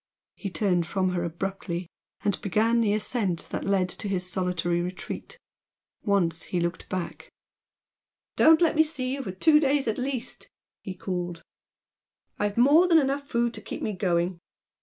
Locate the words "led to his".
3.65-4.27